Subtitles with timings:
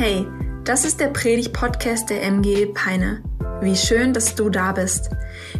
[0.00, 0.28] Hey,
[0.64, 3.20] das ist der Predig-Podcast der MG Peine.
[3.60, 5.10] Wie schön, dass du da bist.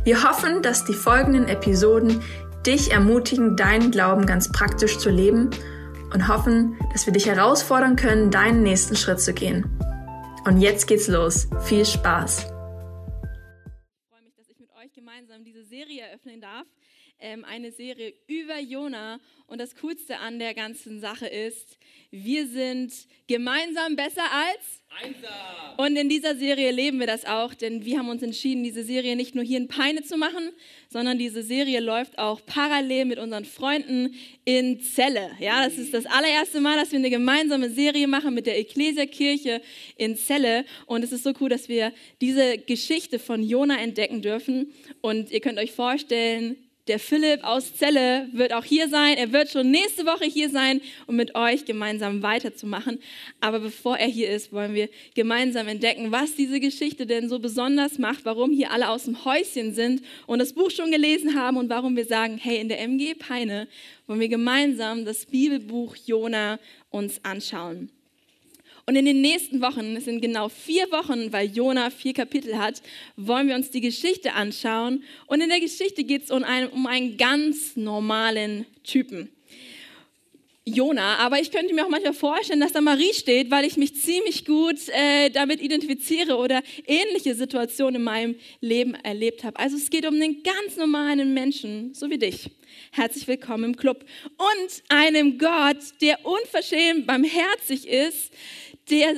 [0.04, 2.22] Wir hoffen, dass die folgenden Episoden
[2.64, 5.50] dich ermutigen, deinen Glauben ganz praktisch zu leben
[6.14, 9.76] und hoffen, dass wir dich herausfordern können, deinen nächsten Schritt zu gehen.
[10.44, 11.48] Und jetzt geht's los.
[11.64, 12.44] Viel Spaß.
[12.44, 12.46] Ich
[14.08, 16.64] freue mich, dass ich mit euch gemeinsam diese Serie eröffnen darf.
[17.18, 19.18] Ähm, eine Serie über Jona.
[19.48, 21.77] Und das Coolste an der ganzen Sache ist,
[22.10, 22.92] wir sind
[23.26, 25.76] gemeinsam besser als Einsam.
[25.76, 29.14] und in dieser Serie leben wir das auch, denn wir haben uns entschieden, diese Serie
[29.14, 30.50] nicht nur hier in Peine zu machen,
[30.88, 34.14] sondern diese Serie läuft auch parallel mit unseren Freunden
[34.46, 35.32] in Celle.
[35.38, 39.60] Ja, das ist das allererste Mal, dass wir eine gemeinsame Serie machen mit der Ecclesia-Kirche
[39.96, 40.64] in Celle.
[40.86, 44.72] Und es ist so cool, dass wir diese Geschichte von Jona entdecken dürfen.
[45.02, 46.56] Und ihr könnt euch vorstellen,
[46.88, 49.16] der Philipp aus Celle wird auch hier sein.
[49.16, 52.98] Er wird schon nächste Woche hier sein, um mit euch gemeinsam weiterzumachen.
[53.40, 57.98] Aber bevor er hier ist, wollen wir gemeinsam entdecken, was diese Geschichte denn so besonders
[57.98, 61.68] macht, warum hier alle aus dem Häuschen sind und das Buch schon gelesen haben und
[61.68, 63.68] warum wir sagen, hey, in der MG Peine
[64.06, 66.58] wollen wir gemeinsam das Bibelbuch Jona
[66.90, 67.90] uns anschauen.
[68.88, 72.80] Und in den nächsten Wochen, es sind genau vier Wochen, weil Jona vier Kapitel hat,
[73.16, 75.04] wollen wir uns die Geschichte anschauen.
[75.26, 79.28] Und in der Geschichte geht es um einen, um einen ganz normalen Typen.
[80.64, 83.94] Jona, aber ich könnte mir auch manchmal vorstellen, dass da Marie steht, weil ich mich
[83.94, 89.58] ziemlich gut äh, damit identifiziere oder ähnliche Situationen in meinem Leben erlebt habe.
[89.58, 92.50] Also es geht um einen ganz normalen Menschen, so wie dich.
[92.92, 94.04] Herzlich willkommen im Club.
[94.36, 98.32] Und einem Gott, der unverschämt barmherzig ist,
[98.90, 99.14] der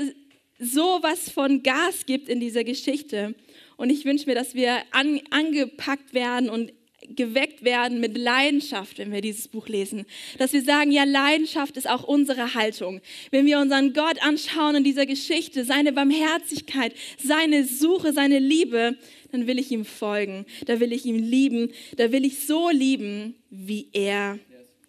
[0.58, 3.34] sowas von Gas gibt in dieser Geschichte.
[3.76, 6.72] Und ich wünsche mir, dass wir an, angepackt werden und
[7.16, 10.04] geweckt werden mit Leidenschaft, wenn wir dieses Buch lesen.
[10.38, 13.00] Dass wir sagen, ja, Leidenschaft ist auch unsere Haltung.
[13.30, 18.96] Wenn wir unseren Gott anschauen in dieser Geschichte, seine Barmherzigkeit, seine Suche, seine Liebe,
[19.32, 20.44] dann will ich ihm folgen.
[20.66, 21.72] Da will ich ihn lieben.
[21.96, 24.38] Da will ich so lieben, wie er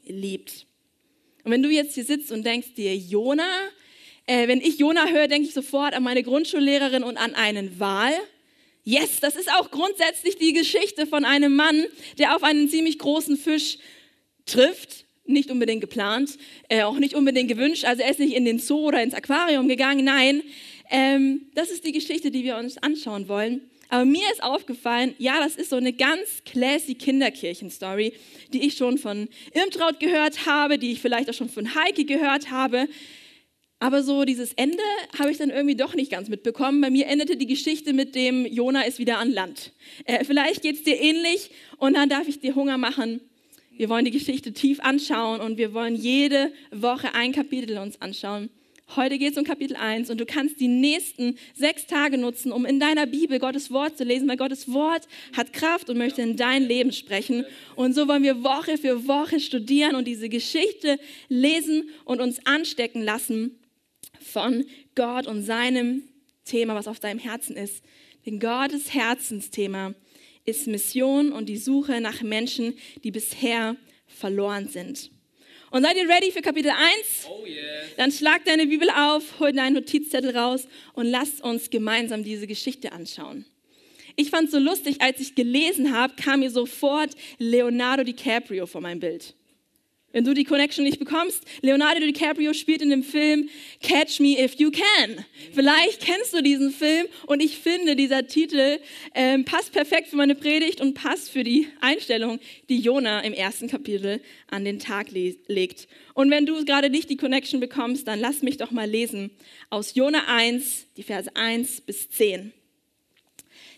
[0.05, 0.67] liebt.
[1.43, 3.49] Und wenn du jetzt hier sitzt und denkst dir, Jona,
[4.27, 8.13] äh, wenn ich Jona höre, denke ich sofort an meine Grundschullehrerin und an einen Wal.
[8.83, 11.85] Yes, das ist auch grundsätzlich die Geschichte von einem Mann,
[12.17, 13.77] der auf einen ziemlich großen Fisch
[14.45, 15.05] trifft.
[15.25, 16.37] Nicht unbedingt geplant,
[16.67, 17.85] äh, auch nicht unbedingt gewünscht.
[17.85, 20.03] Also er ist nicht in den Zoo oder ins Aquarium gegangen.
[20.03, 20.41] Nein,
[20.89, 23.61] ähm, das ist die Geschichte, die wir uns anschauen wollen.
[23.89, 28.13] Aber mir ist aufgefallen, ja, das ist so eine ganz classy Kinderkirchen-Story,
[28.53, 32.49] die ich schon von Irmtraut gehört habe, die ich vielleicht auch schon von Heike gehört
[32.51, 32.87] habe.
[33.81, 34.83] Aber so dieses Ende
[35.17, 36.81] habe ich dann irgendwie doch nicht ganz mitbekommen.
[36.81, 39.71] Bei mir endete die Geschichte mit dem Jona ist wieder an Land.
[40.05, 41.49] Äh, vielleicht geht es dir ähnlich
[41.79, 43.21] und dann darf ich dir Hunger machen.
[43.75, 48.51] Wir wollen die Geschichte tief anschauen und wir wollen jede Woche ein Kapitel uns anschauen.
[48.95, 52.67] Heute geht es um Kapitel 1 und du kannst die nächsten sechs Tage nutzen, um
[52.67, 56.37] in deiner Bibel Gottes Wort zu lesen, weil Gottes Wort hat Kraft und möchte in
[56.37, 57.45] dein Leben sprechen.
[57.75, 60.99] Und so wollen wir Woche für Woche studieren und diese Geschichte
[61.29, 63.57] lesen und uns anstecken lassen
[64.31, 64.65] von
[64.95, 66.03] Gott und seinem
[66.45, 67.83] Thema, was auf deinem Herzen ist.
[68.25, 69.93] Denn Gottes Herzensthema
[70.45, 73.75] ist Mission und die Suche nach Menschen, die bisher
[74.07, 75.11] verloren sind.
[75.71, 77.27] Und seid ihr ready für Kapitel 1?
[77.29, 77.95] Oh yes.
[77.95, 82.91] Dann schlag deine Bibel auf, hol deinen Notizzettel raus und lasst uns gemeinsam diese Geschichte
[82.91, 83.45] anschauen.
[84.17, 88.81] Ich fand es so lustig, als ich gelesen habe, kam mir sofort Leonardo DiCaprio vor
[88.81, 89.33] mein Bild.
[90.13, 93.49] Wenn du die Connection nicht bekommst, Leonardo DiCaprio spielt in dem Film
[93.81, 95.25] Catch Me If You Can.
[95.53, 98.79] Vielleicht kennst du diesen Film und ich finde, dieser Titel
[99.15, 102.39] ähm, passt perfekt für meine Predigt und passt für die Einstellung,
[102.69, 105.87] die Jona im ersten Kapitel an den Tag le legt.
[106.13, 109.31] Und wenn du gerade nicht die Connection bekommst, dann lass mich doch mal lesen
[109.69, 112.51] aus Jona 1, die Verse 1 bis 10.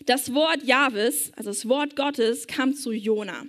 [0.06, 3.44] Das Wort Jahwes, also das Wort Gottes, kam zu Jona.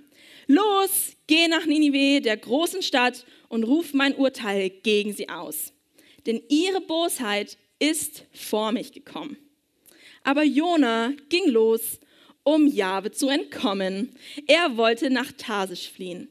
[0.46, 5.72] Los, geh nach Ninive, der großen Stadt, und ruf mein Urteil gegen sie aus.
[6.26, 9.36] Denn ihre Bosheit ist vor mich gekommen.
[10.24, 12.00] Aber Jona ging los,
[12.42, 14.16] um Jahwe zu entkommen.
[14.46, 16.28] Er wollte nach Tarsisch fliehen.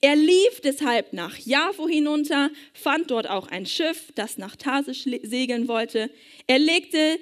[0.00, 5.66] Er lief deshalb nach Jafo hinunter, fand dort auch ein Schiff, das nach Tarsisch segeln
[5.66, 6.10] wollte.
[6.46, 7.18] Er legte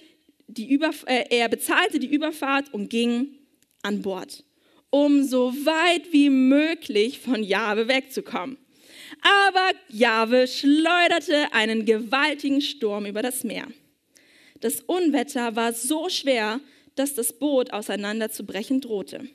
[0.48, 3.38] die Überf äh, er bezahlte die Überfahrt und ging
[3.82, 4.44] an Bord
[4.90, 8.56] um so weit wie möglich von Jahwe wegzukommen.
[9.20, 13.66] Aber Jahwe schleuderte einen gewaltigen Sturm über das Meer.
[14.60, 16.60] Das Unwetter war so schwer,
[16.94, 19.28] dass das Boot auseinanderzubrechen drohte.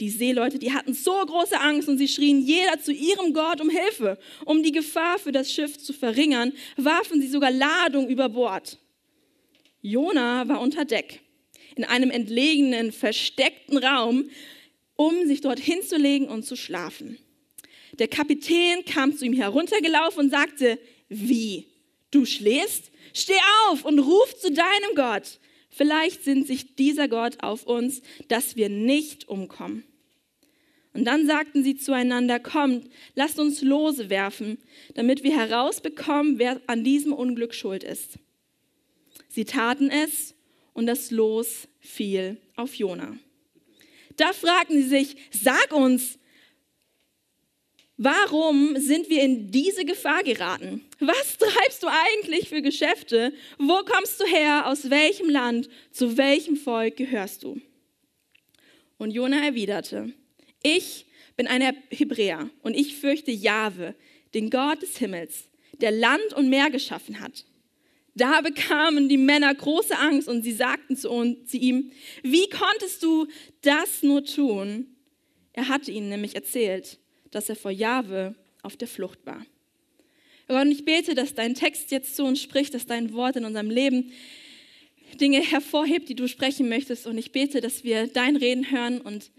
[0.00, 3.70] die Seeleute, die hatten so große Angst und sie schrien jeder zu ihrem Gott um
[3.70, 4.18] Hilfe.
[4.44, 8.78] Um die Gefahr für das Schiff zu verringern, warfen sie sogar Ladung über Bord.
[9.82, 11.20] Jona war unter Deck,
[11.76, 14.30] in einem entlegenen, versteckten Raum,
[14.96, 17.18] um sich dort hinzulegen und zu schlafen.
[17.98, 20.78] Der Kapitän kam zu ihm heruntergelaufen und sagte,
[21.08, 21.66] wie,
[22.10, 22.90] du schläfst?
[23.12, 23.38] Steh
[23.68, 25.38] auf und ruf zu deinem Gott.
[25.70, 29.84] Vielleicht sinnt sich dieser Gott auf uns, dass wir nicht umkommen.
[30.92, 34.58] Und dann sagten sie zueinander, kommt, lasst uns Lose werfen,
[34.94, 38.18] damit wir herausbekommen, wer an diesem Unglück schuld ist.
[39.28, 40.33] Sie taten es
[40.74, 43.16] und das Los fiel auf Jona.
[44.16, 46.18] Da fragten sie sich, sag uns,
[47.96, 50.84] Warum sind wir in diese Gefahr geraten?
[50.98, 53.32] Was treibst du eigentlich für Geschäfte?
[53.56, 54.66] Wo kommst du her?
[54.66, 55.68] Aus welchem Land?
[55.92, 57.60] Zu welchem Volk gehörst du?
[58.98, 60.12] Und Jona erwiderte,
[60.62, 61.06] ich
[61.36, 63.94] bin ein Hebräer und ich fürchte Jahwe,
[64.34, 65.48] den Gott des Himmels,
[65.80, 67.44] der Land und Meer geschaffen hat.
[68.14, 71.90] Da bekamen die Männer große Angst und sie sagten zu, uns, zu ihm,
[72.22, 73.26] wie konntest du
[73.62, 74.86] das nur tun?
[75.52, 76.98] Er hatte ihnen nämlich erzählt,
[77.30, 79.44] dass er vor Jahwe auf der Flucht war.
[80.46, 83.70] Gott, ich bete, dass dein Text jetzt zu uns spricht, dass dein Wort in unserem
[83.70, 84.12] Leben
[85.20, 87.06] Dinge hervorhebt, die du sprechen möchtest.
[87.06, 89.30] Und ich bete, dass wir dein Reden hören und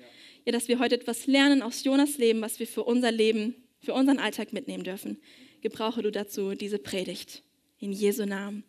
[0.45, 3.93] ja, dass wir heute etwas lernen aus Jonas Leben, was wir für unser Leben, für
[3.93, 5.17] unseren Alltag mitnehmen dürfen.
[5.61, 7.41] Gebrauche du dazu diese Predigt.
[7.79, 8.63] In Jesu Namen.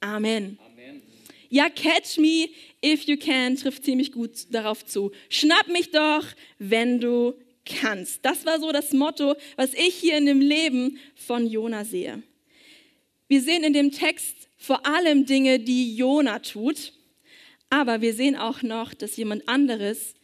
[0.00, 0.58] Amen.
[0.64, 1.02] Amen.
[1.48, 2.48] Ja, catch me
[2.82, 5.10] if you can trifft ziemlich gut darauf zu.
[5.28, 6.24] Schnapp mich doch,
[6.58, 8.24] wenn du kannst.
[8.24, 12.22] Das war so das Motto, was ich hier in dem Leben von Jona sehe.
[13.28, 16.92] Wir sehen in dem Text vor allem Dinge, die Jona tut,
[17.68, 20.14] aber wir sehen auch noch, dass jemand anderes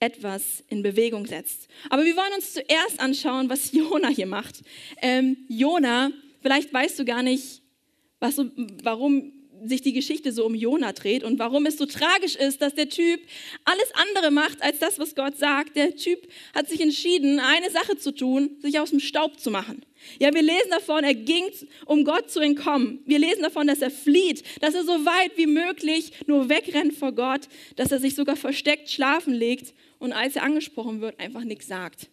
[0.00, 1.68] etwas in Bewegung setzt.
[1.90, 4.62] Aber wir wollen uns zuerst anschauen, was Jona hier macht.
[5.00, 7.61] Ähm, Jona, vielleicht weißt du gar nicht,
[8.22, 8.40] was,
[8.82, 9.32] warum
[9.64, 12.88] sich die Geschichte so um Jona dreht und warum es so tragisch ist, dass der
[12.88, 13.20] Typ
[13.64, 15.76] alles andere macht als das, was Gott sagt.
[15.76, 19.84] Der Typ hat sich entschieden, eine Sache zu tun, sich aus dem Staub zu machen.
[20.18, 21.44] Ja, wir lesen davon, er ging,
[21.86, 23.00] um Gott zu entkommen.
[23.06, 27.12] Wir lesen davon, dass er flieht, dass er so weit wie möglich nur wegrennt vor
[27.12, 27.42] Gott,
[27.76, 32.08] dass er sich sogar versteckt schlafen legt und als er angesprochen wird, einfach nichts sagt.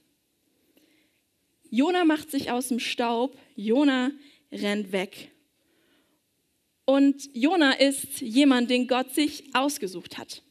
[1.71, 4.11] Jona macht sich aus dem Staub, Jona
[4.51, 5.31] rennt weg.
[6.89, 10.41] Und Jona ist jemand, den Gott sich ausgesucht hat.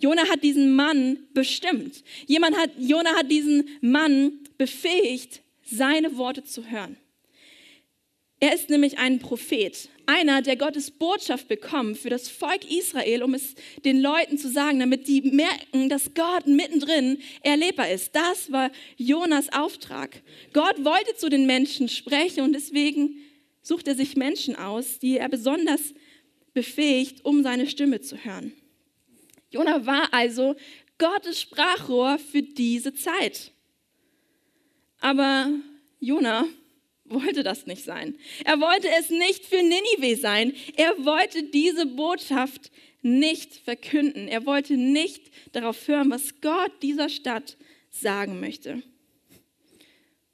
[0.00, 2.02] Jona hat diesen Mann bestimmt.
[2.26, 6.96] Jemand hat, Jona hat diesen Mann befähigt, seine Worte zu hören.
[8.40, 13.34] Er ist nämlich ein Prophet, einer, der Gottes Botschaft bekommt für das Volk Israel, um
[13.34, 13.54] es
[13.84, 18.16] den Leuten zu sagen, damit die merken, dass Gott mittendrin erlebbar ist.
[18.16, 20.22] Das war Jonas Auftrag.
[20.54, 23.20] Gott wollte zu den Menschen sprechen und deswegen
[23.64, 25.94] sucht er sich Menschen aus, die er besonders
[26.52, 28.52] befähigt, um seine Stimme zu hören.
[29.50, 30.54] Jona war also
[30.98, 33.52] Gottes Sprachrohr für diese Zeit.
[35.00, 35.50] Aber
[35.98, 36.46] Jona
[37.04, 38.16] wollte das nicht sein.
[38.44, 40.54] Er wollte es nicht für Ninive sein.
[40.76, 42.70] Er wollte diese Botschaft
[43.02, 44.28] nicht verkünden.
[44.28, 47.56] Er wollte nicht darauf hören, was Gott dieser Stadt
[47.90, 48.82] sagen möchte.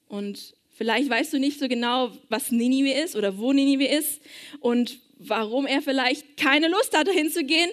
[0.08, 4.22] Und Vielleicht weißt du nicht so genau, was Ninive ist oder wo Ninive ist
[4.60, 7.70] und warum er vielleicht keine Lust hatte hinzugehen.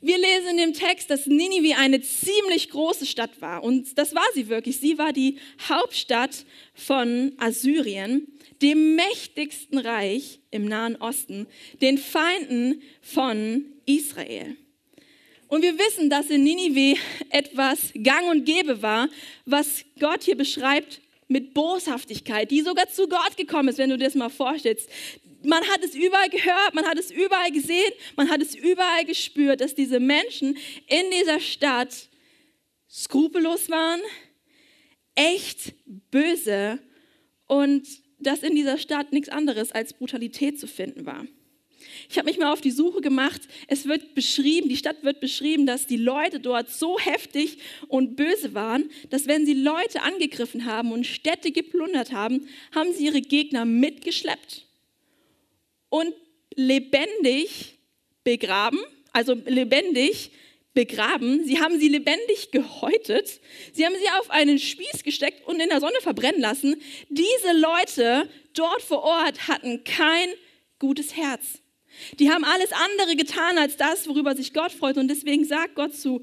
[0.00, 3.62] Wir lesen in dem Text, dass Ninive eine ziemlich große Stadt war.
[3.62, 4.78] Und das war sie wirklich.
[4.80, 5.36] Sie war die
[5.68, 8.26] Hauptstadt von Assyrien,
[8.60, 11.46] dem mächtigsten Reich im Nahen Osten,
[11.80, 14.56] den Feinden von Israel.
[15.46, 19.08] Und wir wissen, dass in Ninive etwas gang und gäbe war,
[19.46, 24.04] was Gott hier beschreibt mit Boshaftigkeit, die sogar zu Gott gekommen ist, wenn du dir
[24.04, 24.90] das mal vorstellst.
[25.44, 29.60] Man hat es überall gehört, man hat es überall gesehen, man hat es überall gespürt,
[29.60, 32.08] dass diese Menschen in dieser Stadt
[32.90, 34.00] skrupellos waren,
[35.14, 35.74] echt
[36.10, 36.80] böse
[37.46, 37.86] und
[38.18, 41.24] dass in dieser Stadt nichts anderes als Brutalität zu finden war.
[42.08, 43.42] Ich habe mich mal auf die Suche gemacht.
[43.68, 48.54] Es wird beschrieben, die Stadt wird beschrieben, dass die Leute dort so heftig und böse
[48.54, 53.64] waren, dass wenn sie Leute angegriffen haben und Städte geplündert haben, haben sie ihre Gegner
[53.64, 54.66] mitgeschleppt
[55.88, 56.14] und
[56.54, 57.78] lebendig
[58.24, 58.80] begraben,
[59.12, 60.30] also lebendig
[60.74, 61.44] begraben.
[61.44, 63.40] Sie haben sie lebendig gehäutet.
[63.72, 66.80] Sie haben sie auf einen Spieß gesteckt und in der Sonne verbrennen lassen.
[67.08, 70.28] Diese Leute dort vor Ort hatten kein
[70.78, 71.59] gutes Herz.
[72.18, 74.96] Die haben alles andere getan als das, worüber sich Gott freut.
[74.96, 76.22] Und deswegen sagt Gott zu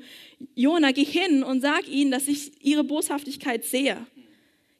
[0.55, 4.05] Jona, geh hin und sag ihnen, dass ich ihre Boshaftigkeit sehe.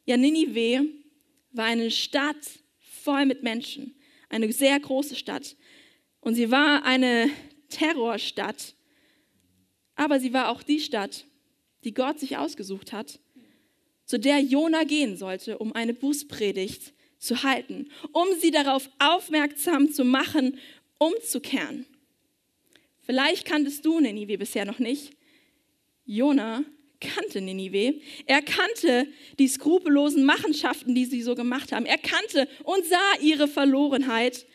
[0.06, 0.86] Ja, Ninive
[1.52, 2.38] war eine Stadt
[2.80, 3.96] voll mit Menschen,
[4.30, 5.56] eine sehr große Stadt.
[6.20, 7.30] Und sie war eine
[7.70, 8.76] Terrorstadt,
[9.96, 11.26] aber sie war auch die Stadt,
[11.84, 13.20] die Gott sich ausgesucht hat,
[14.06, 20.06] zu der Jona gehen sollte, um eine Bußpredigt zu halten, um sie darauf aufmerksam zu
[20.06, 20.60] machen,
[20.98, 21.86] umzukehren.
[23.02, 25.12] Vielleicht kanntest du Ninive bisher noch nicht.
[26.06, 26.64] Jona
[27.00, 28.02] kannte Ninive.
[28.26, 29.08] Er kannte
[29.40, 31.86] die skrupellosen Machenschaften, die sie so gemacht haben.
[31.86, 34.46] Er kannte und sah ihre Verlorenheit.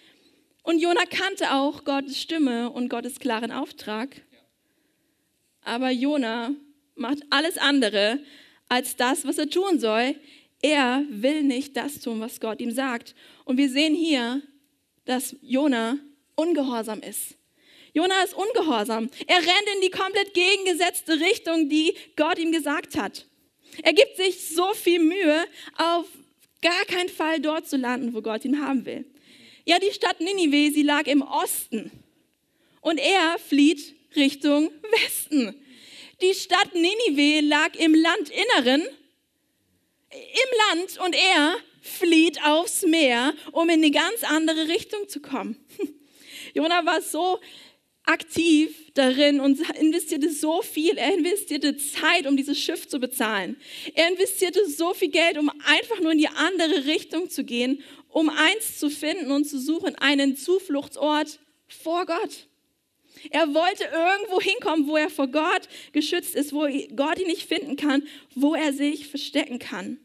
[0.62, 4.22] Und Jona kannte auch Gottes Stimme und Gottes klaren Auftrag.
[5.62, 6.54] Aber Jona
[6.94, 8.20] macht alles andere
[8.68, 10.16] als das, was er tun soll.
[10.60, 13.14] Er will nicht das tun, was Gott ihm sagt.
[13.44, 14.42] Und wir sehen hier,
[15.04, 15.98] dass Jona
[16.34, 17.36] ungehorsam ist.
[17.94, 19.10] Jona ist ungehorsam.
[19.26, 23.26] Er rennt in die komplett gegengesetzte Richtung, die Gott ihm gesagt hat.
[23.82, 25.44] Er gibt sich so viel Mühe,
[25.76, 26.06] auf
[26.62, 29.04] gar keinen Fall dort zu landen, wo Gott ihn haben will.
[29.64, 31.90] Ja, die Stadt Ninive, sie lag im Osten.
[32.80, 34.70] Und er flieht Richtung
[35.02, 35.54] Westen.
[36.20, 38.82] Die Stadt Ninive lag im Landinneren,
[40.10, 45.56] im Land, und er flieht aufs Meer, um in eine ganz andere Richtung zu kommen.
[46.54, 47.38] Jona war so
[48.04, 50.96] aktiv darin und investierte so viel.
[50.98, 53.56] Er investierte Zeit, um dieses Schiff zu bezahlen.
[53.94, 58.28] Er investierte so viel Geld, um einfach nur in die andere Richtung zu gehen, um
[58.28, 62.48] eins zu finden und zu suchen, einen Zufluchtsort vor Gott.
[63.30, 66.66] Er wollte irgendwo hinkommen, wo er vor Gott geschützt ist, wo
[66.96, 68.02] Gott ihn nicht finden kann,
[68.34, 69.98] wo er sich verstecken kann.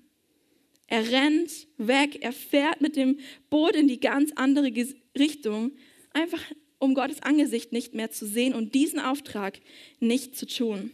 [0.88, 4.72] Er rennt weg, er fährt mit dem Boot in die ganz andere
[5.18, 5.72] Richtung,
[6.14, 6.42] einfach
[6.80, 9.60] um Gottes Angesicht nicht mehr zu sehen und diesen Auftrag
[10.00, 10.92] nicht zu tun.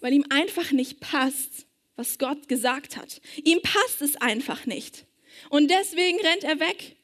[0.00, 3.20] Weil ihm einfach nicht passt, was Gott gesagt hat.
[3.44, 5.04] Ihm passt es einfach nicht.
[5.50, 6.96] Und deswegen rennt er weg.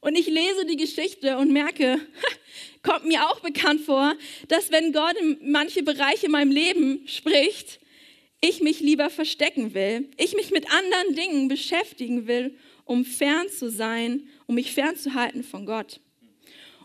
[0.00, 1.98] Und ich lese die Geschichte und merke,
[2.82, 4.14] kommt mir auch bekannt vor,
[4.48, 7.80] dass wenn Gott in manche Bereiche in meinem Leben spricht,
[8.40, 12.56] ich mich lieber verstecken will, ich mich mit anderen Dingen beschäftigen will,
[12.90, 16.00] um fern zu sein um mich fernzuhalten von Gott.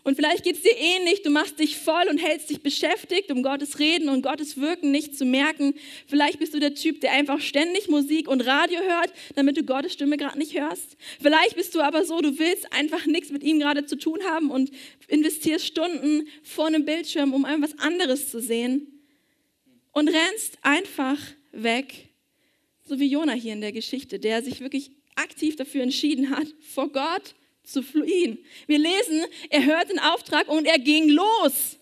[0.04, 3.42] Und vielleicht geht es dir ähnlich, du machst dich voll und hältst dich beschäftigt, um
[3.42, 5.74] Gottes Reden und Gottes Wirken nicht zu merken.
[6.06, 9.94] Vielleicht bist du der Typ, der einfach ständig Musik und Radio hört, damit du Gottes
[9.94, 10.96] Stimme gerade nicht hörst.
[11.20, 14.52] Vielleicht bist du aber so, du willst einfach nichts mit ihm gerade zu tun haben
[14.52, 14.70] und
[15.08, 19.02] investierst Stunden vor einem Bildschirm, um einfach was anderes zu sehen.
[19.90, 21.18] Und rennst einfach
[21.50, 22.10] weg,
[22.84, 26.90] so wie Jona hier in der Geschichte, der sich wirklich aktiv dafür entschieden hat, vor
[26.90, 28.38] Gott zu fliehen.
[28.66, 31.78] Wir lesen, er hört den Auftrag und er ging los.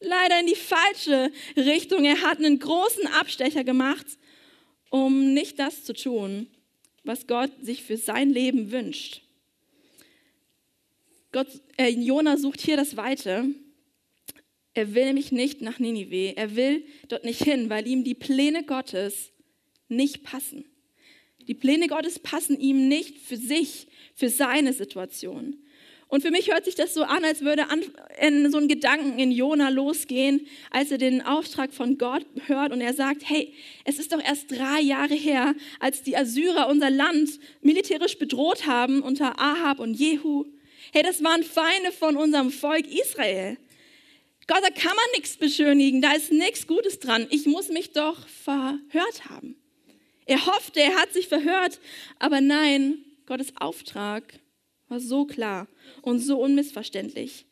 [0.00, 2.04] Leider in die falsche Richtung.
[2.04, 4.06] Er hat einen großen Abstecher gemacht,
[4.90, 6.46] um nicht das zu tun,
[7.04, 9.22] was Gott sich für sein Leben wünscht.
[11.32, 13.46] Gott, äh, Jona sucht hier das Weite.
[14.72, 16.36] Er will nämlich nicht nach Ninive.
[16.36, 19.32] Er will dort nicht hin, weil ihm die Pläne Gottes
[19.88, 20.64] nicht passen.
[21.48, 25.56] Die Pläne Gottes passen ihm nicht für sich, für seine Situation.
[26.06, 27.66] Und für mich hört sich das so an, als würde
[28.20, 32.80] in so ein Gedanken in Jona losgehen, als er den Auftrag von Gott hört und
[32.80, 33.52] er sagt, hey,
[33.84, 39.02] es ist doch erst drei Jahre her, als die Assyrer unser Land militärisch bedroht haben
[39.02, 40.46] unter Ahab und Jehu.
[40.92, 43.58] Hey, das waren Feinde von unserem Volk Israel.
[44.46, 47.26] Gott, da kann man nichts beschönigen, da ist nichts Gutes dran.
[47.28, 49.56] Ich muss mich doch verhört haben.
[50.28, 51.80] Er hoffte, er hat sich verhört,
[52.18, 54.38] aber nein, Gottes Auftrag
[54.88, 55.66] war so klar
[56.02, 57.46] und so unmissverständlich.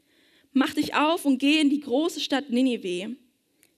[0.52, 3.16] Mach dich auf und geh in die große Stadt Ninive.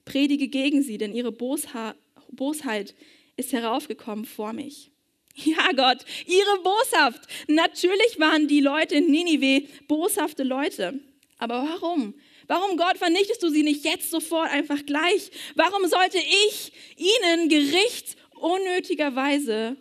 [0.03, 1.95] Predige gegen sie, denn ihre Bosha
[2.29, 2.93] Bosheit
[3.37, 4.91] ist heraufgekommen vor mich.
[5.35, 7.21] Ja, Gott, ihre Boshaft.
[7.47, 10.99] Natürlich waren die Leute in Ninive boshafte Leute.
[11.37, 12.15] Aber warum?
[12.47, 15.31] Warum, Gott, vernichtest du sie nicht jetzt sofort einfach gleich?
[15.55, 19.77] Warum sollte ich ihnen Gericht unnötigerweise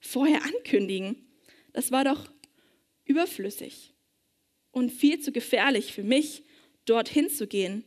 [0.00, 1.16] vorher ankündigen.
[1.72, 2.30] Das war doch
[3.04, 3.92] überflüssig
[4.72, 6.42] und viel zu gefährlich für mich,
[6.84, 7.84] dorthin zu gehen.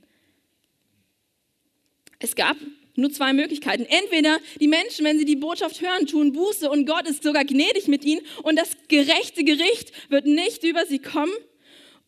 [2.20, 2.58] Es gab
[2.96, 3.86] nur zwei Möglichkeiten.
[3.86, 7.88] Entweder die Menschen, wenn sie die Botschaft hören, tun Buße und Gott ist sogar gnädig
[7.88, 11.34] mit ihnen und das gerechte Gericht wird nicht über sie kommen.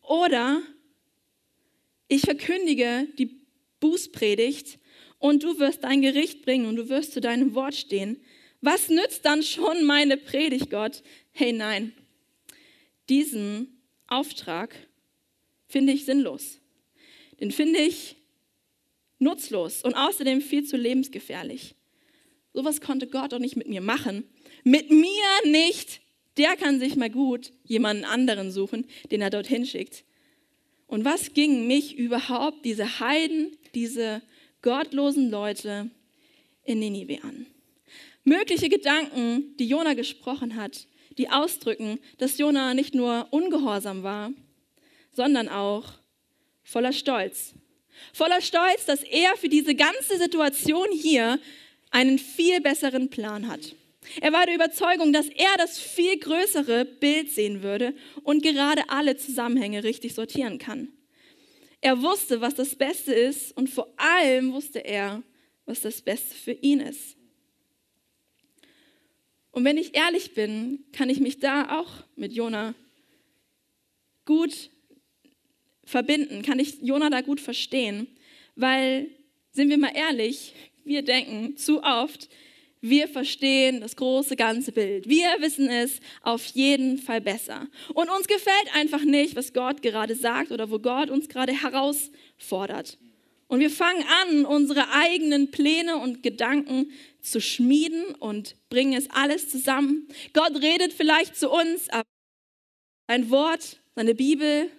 [0.02, 0.62] Oder
[2.08, 3.40] ich verkündige die
[3.80, 4.78] Bußpredigt
[5.26, 8.20] und du wirst dein Gericht bringen und du wirst zu deinem Wort stehen.
[8.60, 11.02] Was nützt dann schon meine Predigt, Gott?
[11.32, 11.92] Hey, nein.
[13.08, 14.74] Diesen Auftrag
[15.66, 16.60] finde ich sinnlos.
[17.40, 18.16] Den finde ich
[19.18, 21.74] nutzlos und außerdem viel zu lebensgefährlich.
[22.52, 24.24] Sowas konnte Gott doch nicht mit mir machen.
[24.62, 26.02] Mit mir nicht.
[26.36, 30.04] Der kann sich mal gut jemanden anderen suchen, den er dorthin schickt.
[30.86, 34.22] Und was ging mich überhaupt diese Heiden, diese
[34.66, 35.90] gottlosen Leute
[36.64, 37.46] in Ninive an?
[38.24, 44.32] Mögliche Gedanken, die Jona gesprochen hat, die ausdrücken, dass Jona nicht nur ungehorsam war,
[45.12, 45.84] sondern auch
[46.64, 47.54] voller Stolz.
[48.12, 51.38] Voller Stolz, dass er für diese ganze Situation hier
[51.92, 53.76] einen viel besseren Plan hat.
[54.20, 57.94] Er war der Überzeugung, dass er das viel größere Bild sehen würde
[58.24, 60.88] und gerade alle Zusammenhänge richtig sortieren kann.
[61.86, 65.22] Er wusste, was das Beste ist und vor allem wusste er,
[65.66, 67.16] was das Beste für ihn ist.
[69.52, 72.74] Und wenn ich ehrlich bin, kann ich mich da auch mit Jona
[74.24, 74.70] gut
[75.84, 78.08] verbinden, kann ich Jona da gut verstehen,
[78.56, 79.08] weil,
[79.52, 82.28] sind wir mal ehrlich, wir denken zu oft,
[82.88, 85.08] wir verstehen das große ganze Bild.
[85.08, 87.66] Wir wissen es auf jeden Fall besser.
[87.94, 92.98] Und uns gefällt einfach nicht, was Gott gerade sagt oder wo Gott uns gerade herausfordert.
[93.48, 96.90] Und wir fangen an, unsere eigenen Pläne und Gedanken
[97.20, 100.08] zu schmieden und bringen es alles zusammen.
[100.32, 102.04] Gott redet vielleicht zu uns, aber
[103.06, 104.70] ein Wort, seine Bibel,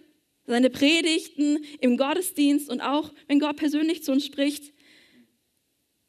[0.45, 4.73] seine Predigten im Gottesdienst und auch wenn Gott persönlich zu uns spricht,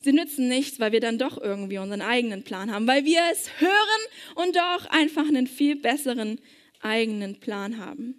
[0.09, 3.61] sie nützen nichts, weil wir dann doch irgendwie unseren eigenen Plan haben, weil wir es
[3.61, 4.03] hören
[4.37, 6.41] und doch einfach einen viel besseren
[6.81, 8.15] eigenen Plan haben.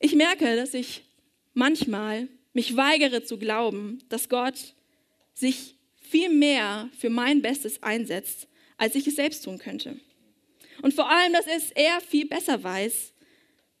[0.00, 1.04] Ich merke, dass ich
[1.54, 4.74] manchmal mich weigere zu glauben, dass Gott
[5.32, 10.00] sich viel mehr für mein Bestes einsetzt, als ich es selbst tun könnte.
[10.82, 13.12] Und vor allem, dass es er viel besser weiß,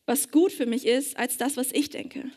[0.06, 2.30] was gut für mich ist, als das, was ich denke.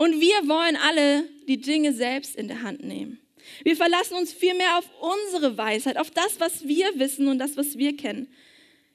[0.00, 3.18] Und wir wollen alle die Dinge selbst in der Hand nehmen.
[3.64, 7.58] Wir verlassen uns viel mehr auf unsere Weisheit, auf das, was wir wissen und das,
[7.58, 8.28] was wir kennen.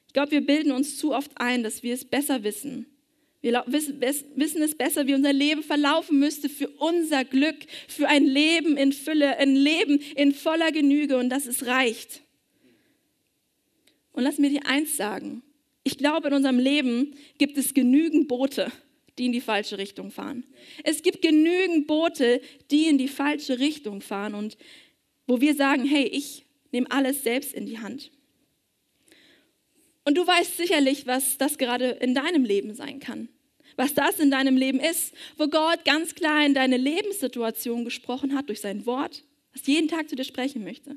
[0.07, 2.87] Ich glaube, wir bilden uns zu oft ein, dass wir es besser wissen
[3.45, 8.75] wir wissen es besser, wie unser Leben verlaufen müsste für unser Glück, für ein Leben
[8.75, 12.23] in Fülle, ein Leben in voller Genüge und dass es reicht.
[14.13, 15.43] Und lass mir dir eins sagen.
[15.83, 18.71] Ich glaube, in unserem Leben gibt es genügend Boote,
[19.17, 20.43] die in die falsche Richtung fahren.
[20.83, 24.57] Es gibt genügend Boote, die in die falsche Richtung fahren und
[25.27, 28.11] wo wir sagen, hey, ich nehme alles selbst in die Hand.
[30.03, 33.29] Und du weißt sicherlich, was das gerade in deinem Leben sein kann
[33.75, 38.49] was das in deinem Leben ist, wo Gott ganz klar in deine Lebenssituation gesprochen hat
[38.49, 39.23] durch sein Wort,
[39.53, 40.95] was jeden Tag zu dir sprechen möchte.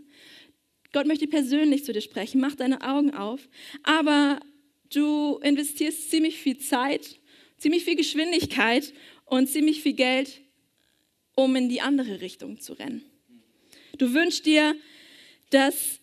[0.93, 3.41] Gott möchte persönlich zu dir sprechen, mach deine Augen auf,
[3.83, 4.41] aber
[4.93, 7.19] du investierst ziemlich viel Zeit,
[7.59, 8.93] ziemlich viel Geschwindigkeit
[9.25, 10.41] und ziemlich viel Geld,
[11.35, 13.05] um in die andere Richtung zu rennen.
[13.99, 14.75] Du wünschst dir,
[15.51, 16.01] dass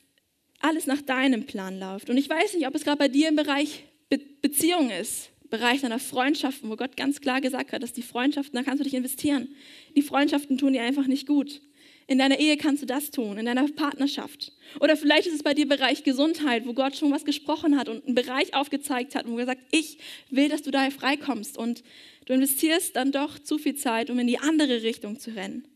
[0.59, 2.09] alles nach deinem Plan läuft.
[2.09, 5.81] Und ich weiß nicht, ob es gerade bei dir im Bereich Be Beziehung ist, Bereich
[5.81, 8.93] deiner Freundschaften, wo Gott ganz klar gesagt hat, dass die Freundschaften, da kannst du dich
[8.93, 9.49] investieren.
[9.95, 11.61] Die Freundschaften tun dir einfach nicht gut.
[12.07, 14.51] In deiner Ehe kannst du das tun, in deiner Partnerschaft.
[14.79, 18.05] Oder vielleicht ist es bei dir Bereich Gesundheit, wo Gott schon was gesprochen hat und
[18.05, 19.97] einen Bereich aufgezeigt hat, wo er sagt, ich
[20.29, 21.57] will, dass du daher freikommst.
[21.57, 21.83] Und
[22.25, 25.67] du investierst dann doch zu viel Zeit, um in die andere Richtung zu rennen.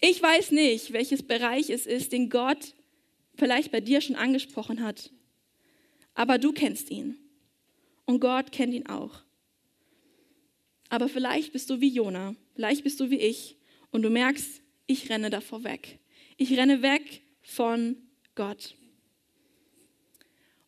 [0.00, 2.74] Ich weiß nicht, welches Bereich es ist, den Gott
[3.34, 5.10] vielleicht bei dir schon angesprochen hat.
[6.14, 7.16] Aber du kennst ihn
[8.06, 9.22] und Gott kennt ihn auch.
[10.88, 13.56] Aber vielleicht bist du wie Jona, vielleicht bist du wie ich
[13.90, 16.00] und du merkst, ich renne davor weg.
[16.36, 17.96] Ich renne weg von
[18.34, 18.74] Gott.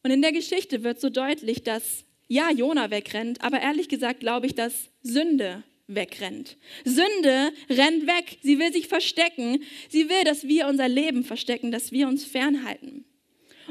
[0.04, 4.46] Und in der Geschichte wird so deutlich, dass ja, Jona wegrennt, aber ehrlich gesagt glaube
[4.46, 6.56] ich, dass Sünde wegrennt.
[6.85, 8.38] Sünde rennt weg.
[8.42, 9.64] Sie will sich verstecken.
[9.88, 13.04] Sie will, dass wir unser Leben verstecken, dass wir uns fernhalten.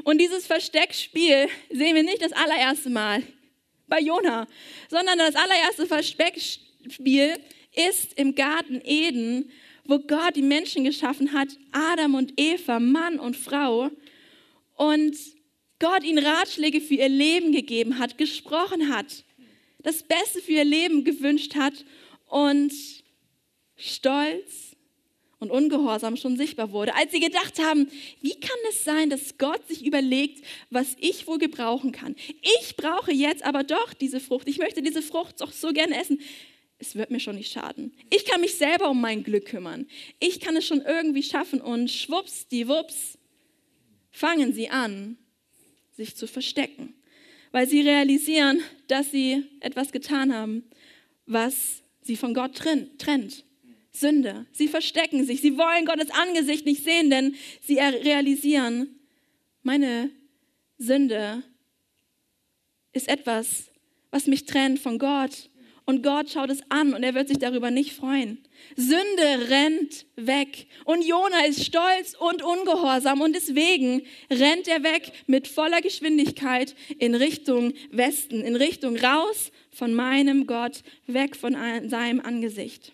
[0.04, 3.22] Und dieses Versteckspiel sehen wir nicht das allererste Mal
[3.86, 4.46] bei Jona,
[4.88, 7.38] sondern das allererste Versteckspiel
[7.74, 9.50] ist im Garten Eden,
[9.84, 13.90] wo Gott die Menschen geschaffen hat, Adam und Eva, Mann und Frau,
[14.76, 15.16] und
[15.78, 19.24] Gott ihnen Ratschläge für ihr Leben gegeben hat, gesprochen hat,
[19.78, 21.84] das Beste für ihr Leben gewünscht hat
[22.26, 22.72] und
[23.76, 24.76] Stolz
[25.38, 27.90] und Ungehorsam schon sichtbar wurde, als sie gedacht haben,
[28.20, 32.14] wie kann es sein, dass Gott sich überlegt, was ich wohl gebrauchen kann?
[32.60, 34.48] Ich brauche jetzt aber doch diese Frucht.
[34.48, 36.20] Ich möchte diese Frucht doch so gerne essen.
[36.80, 37.92] Es wird mir schon nicht schaden.
[38.08, 39.86] Ich kann mich selber um mein Glück kümmern.
[40.18, 43.18] Ich kann es schon irgendwie schaffen und schwupps, die Wups,
[44.10, 45.16] fangen sie an,
[45.92, 46.94] sich zu verstecken.
[47.52, 50.64] weil sie realisieren, dass sie etwas getan haben,
[51.26, 53.44] was sie von Gott trennt.
[53.92, 54.46] Sünde.
[54.52, 55.40] Sie verstecken sich.
[55.40, 59.00] Sie wollen Gottes Angesicht nicht sehen, denn sie realisieren,
[59.62, 60.10] meine
[60.78, 61.42] Sünde
[62.92, 63.70] ist etwas,
[64.10, 65.49] was mich trennt von Gott.
[65.90, 68.38] Und Gott schaut es an und er wird sich darüber nicht freuen.
[68.76, 70.68] Sünde rennt weg.
[70.84, 77.16] Und Jona ist stolz und ungehorsam und deswegen rennt er weg mit voller Geschwindigkeit in
[77.16, 81.54] Richtung Westen, in Richtung raus von meinem Gott, weg von
[81.88, 82.92] seinem Angesicht.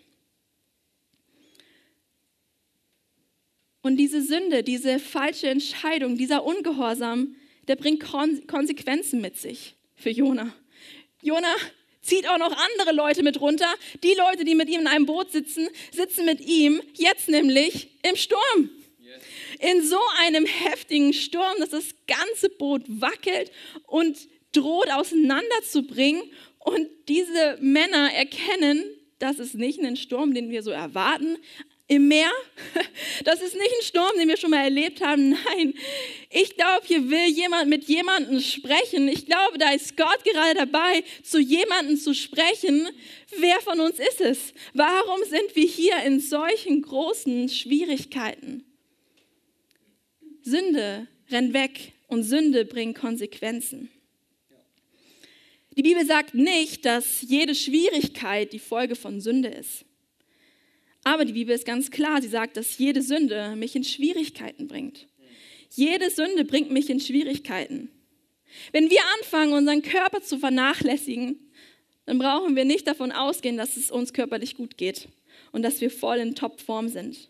[3.83, 7.35] Und diese Sünde, diese falsche Entscheidung, dieser Ungehorsam,
[7.67, 8.03] der bringt
[8.47, 10.51] Konsequenzen mit sich für Jona.
[11.21, 11.53] Jona
[12.07, 13.71] zieht auch noch andere Leute mit runter.
[14.03, 18.15] Die Leute, die mit ihm in einem Boot sitzen, sitzen mit ihm jetzt nämlich im
[18.15, 18.69] Sturm.
[19.59, 23.51] In so einem heftigen Sturm, dass das ganze Boot wackelt
[23.87, 24.17] und
[24.51, 26.23] droht auseinanderzubringen.
[26.59, 28.83] Und diese Männer erkennen,
[29.19, 31.37] das ist nicht ein Sturm, den wir so erwarten,
[31.87, 32.31] im Meer.
[33.23, 35.29] Das ist nicht ein Sturm, den wir schon mal erlebt haben.
[35.29, 35.73] Nein,
[36.29, 39.07] ich glaube, hier will jemand mit jemandem sprechen.
[39.07, 42.87] Ich glaube, da ist Gott gerade dabei, zu jemandem zu sprechen.
[43.37, 44.53] Wer von uns ist es?
[44.73, 48.63] Warum sind wir hier in solchen großen Schwierigkeiten?
[50.43, 53.89] Sünde rennt weg und Sünde bringt Konsequenzen.
[55.75, 59.86] Die Bibel sagt nicht, dass jede Schwierigkeit die Folge von Sünde ist.
[61.07, 65.07] Aber die Bibel ist ganz klar, sie sagt, dass jede Sünde mich in Schwierigkeiten bringt.
[65.73, 67.89] Jede Sünde bringt mich in Schwierigkeiten.
[68.73, 71.39] Wenn wir anfangen, unseren Körper zu vernachlässigen,
[72.05, 75.07] dann brauchen wir nicht davon ausgehen, dass es uns körperlich gut geht
[75.53, 77.29] und dass wir voll in Topform sind.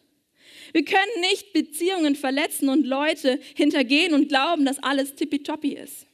[0.73, 6.07] Wir können nicht Beziehungen verletzen und Leute hintergehen und glauben, dass alles tippitoppi ist.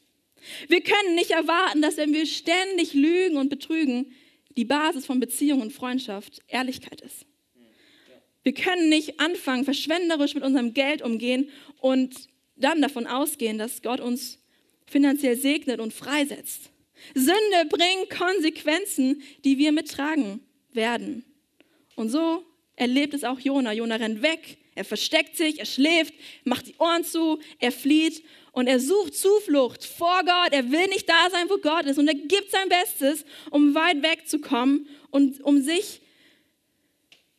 [0.68, 4.12] Wir können nicht erwarten, dass wenn wir ständig lügen und betrügen,
[4.58, 7.26] die Basis von Beziehung und Freundschaft Ehrlichkeit ist.
[8.44, 12.14] Wir können nicht anfangen, verschwenderisch mit unserem Geld umgehen und
[12.56, 14.40] dann davon ausgehen, dass Gott uns
[14.86, 16.70] finanziell segnet und freisetzt.
[17.16, 20.42] Sünde bringt Konsequenzen, die wir mittragen
[20.74, 21.26] werden.
[21.96, 22.44] Und so
[22.76, 23.74] erlebt es auch Jona.
[23.74, 28.68] Jona rennt weg, er versteckt sich, er schläft, macht die Ohren zu, er flieht und
[28.68, 30.52] er sucht Zuflucht vor Gott.
[30.52, 34.02] Er will nicht da sein, wo Gott ist und er gibt sein Bestes, um weit
[34.02, 36.02] wegzukommen und um sich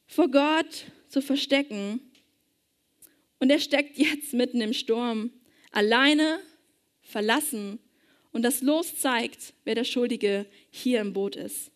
[0.07, 0.85] vor Gott
[1.15, 2.01] zu verstecken.
[3.39, 5.31] Und er steckt jetzt mitten im Sturm,
[5.71, 6.41] alleine,
[7.03, 7.79] verlassen.
[8.33, 11.71] Und das Los zeigt, wer der Schuldige hier im Boot ist.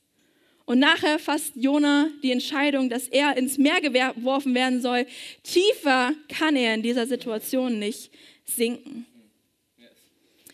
[0.64, 5.07] Und nachher fasst Jona die Entscheidung, dass er ins Meer geworfen werden soll.
[5.42, 8.11] Tiefer kann er in dieser Situation nicht
[8.44, 9.07] sinken.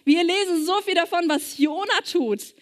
[0.05, 2.55] Wir lesen so viel davon, was Jona tut.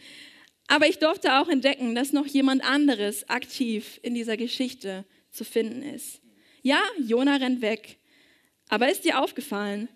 [0.69, 5.83] Aber ich durfte auch entdecken, dass noch jemand anderes aktiv in dieser Geschichte zu finden
[5.83, 6.21] ist.
[6.63, 7.99] Ja, Jona rennt weg.
[8.69, 9.89] Aber ist dir aufgefallen,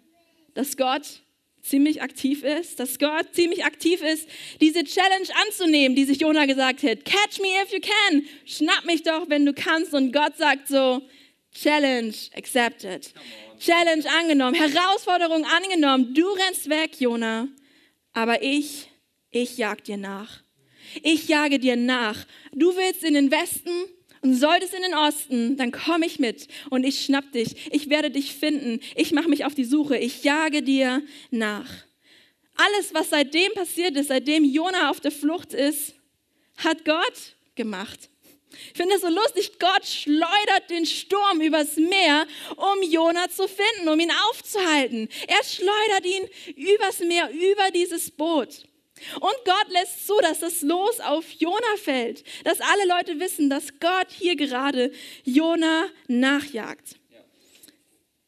[0.54, 1.22] dass Gott
[1.62, 4.28] ziemlich aktiv ist, dass Gott ziemlich aktiv ist,
[4.60, 7.04] diese Challenge anzunehmen, die sich Jona gesagt hat.
[7.04, 8.22] Catch me if you can.
[8.44, 9.92] Schnapp mich doch, wenn du kannst.
[9.92, 11.02] Und Gott sagt so,
[11.52, 13.12] Challenge accepted.
[13.58, 16.14] Challenge angenommen, Herausforderung angenommen.
[16.14, 17.48] Du rennst weg, Jona.
[18.12, 18.90] Aber ich,
[19.30, 20.42] ich jag dir nach.
[21.02, 22.26] Ich jage dir nach.
[22.52, 23.70] Du willst in den Westen,
[24.26, 27.72] und solltest in den Osten, dann komme ich mit und ich schnapp dich.
[27.72, 28.80] Ich werde dich finden.
[28.96, 29.96] Ich mache mich auf die Suche.
[29.96, 31.70] Ich jage dir nach.
[32.56, 35.94] Alles, was seitdem passiert ist, seitdem Jona auf der Flucht ist,
[36.56, 38.10] hat Gott gemacht.
[38.50, 43.88] Ich finde es so lustig, Gott schleudert den Sturm übers Meer, um Jona zu finden,
[43.88, 45.08] um ihn aufzuhalten.
[45.28, 48.64] Er schleudert ihn übers Meer, über dieses Boot.
[49.20, 53.78] Und Gott lässt zu, dass das Los auf Jona fällt, dass alle Leute wissen, dass
[53.78, 54.90] Gott hier gerade
[55.24, 56.96] Jona nachjagt.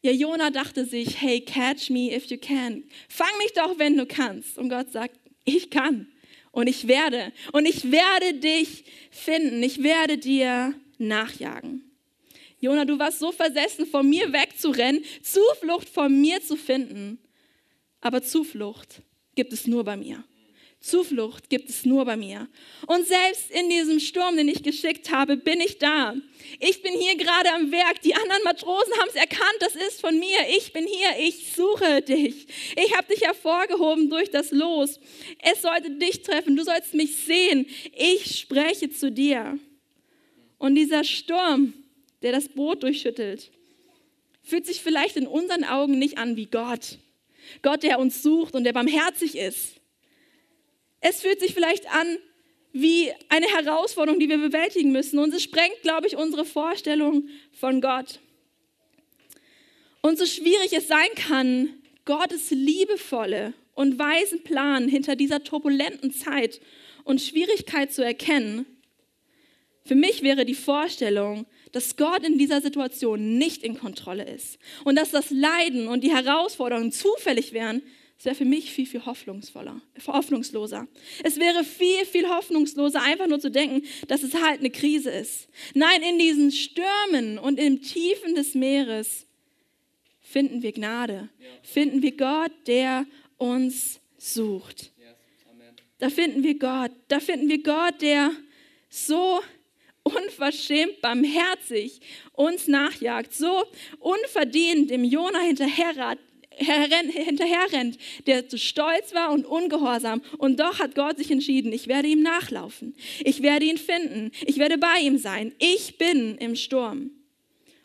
[0.03, 2.85] Ja, Jona dachte sich, hey, catch me if you can.
[3.09, 4.57] Fang mich doch, wenn du kannst.
[4.59, 6.07] Und Gott sagt, ich kann.
[6.53, 7.33] Und ich werde.
[7.53, 9.63] Und ich werde dich finden.
[9.63, 11.85] Ich werde dir nachjagen.
[12.61, 17.19] Jona, du warst so versessen, von mir wegzurennen, Zuflucht von mir zu finden.
[18.01, 19.03] Aber Zuflucht
[19.35, 20.25] gibt es nur bei mir.
[20.81, 22.49] Zuflucht gibt es nur bei mir.
[22.87, 26.15] Und selbst in diesem Sturm, den ich geschickt habe, bin ich da.
[26.61, 28.01] Ich bin hier gerade am Werk.
[28.03, 30.39] Die anderen Matrosen haben es erkannt, das ist von mir.
[30.57, 32.47] Ich bin hier, ich suche dich.
[32.77, 35.01] Ich habe dich hervorgehoben durch das Los.
[35.43, 37.67] Es sollte dich treffen, du sollst mich sehen.
[37.93, 39.59] Ich spreche zu dir.
[40.59, 41.75] Und dieser Sturm,
[42.23, 43.51] der das Boot durchschüttelt,
[44.43, 46.99] fühlt sich vielleicht in unseren Augen nicht an wie Gott.
[47.63, 49.78] Gott, der uns sucht und der barmherzig ist.
[51.01, 52.19] Es fühlt sich vielleicht an
[52.73, 55.19] wie eine Herausforderung, die wir bewältigen müssen.
[55.19, 58.21] Und es sprengt, glaube ich, unsere Vorstellung von Gott.
[60.01, 61.71] Und so schwierig es sein kann,
[62.05, 66.61] Gottes liebevolle und weisen Plan hinter dieser turbulenten Zeit
[67.05, 68.67] und Schwierigkeit zu erkennen,
[69.85, 74.97] für mich wäre die Vorstellung, dass Gott in dieser Situation nicht in Kontrolle ist und
[74.97, 77.83] dass das Leiden und die Herausforderungen zufällig wären,
[78.19, 80.89] es wäre für mich viel, viel hoffnungsvoller, hoffnungsloser.
[81.23, 85.49] Es wäre viel, viel hoffnungsloser, einfach nur zu denken, dass es halt eine Krise ist.
[85.75, 89.25] Nein, in diesen Stürmen und im Tiefen des Meeres
[90.21, 91.29] finden wir Gnade,
[91.63, 94.91] finden wir Gott, der uns sucht.
[95.99, 98.33] Da finden wir Gott, da finden wir Gott, der
[98.91, 99.41] so
[100.03, 102.01] unverschämt barmherzig
[102.33, 103.65] uns nachjagt, so
[104.01, 106.19] unverdient dem Jona hinterherrat,
[106.59, 110.23] hinterherrennt, der zu stolz war und ungehorsam.
[110.39, 112.95] Und doch hat Gott sich entschieden, ich werde ihm nachlaufen.
[113.21, 114.33] Ich werde ihn finden.
[114.45, 115.53] Ich werde bei ihm sein.
[115.59, 117.11] Ich bin im Sturm.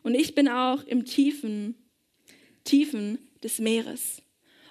[0.03, 1.75] Und ich bin auch im tiefen,
[2.63, 4.21] tiefen des Meeres.